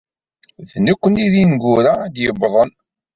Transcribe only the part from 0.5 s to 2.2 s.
D nekkni i d ineggura i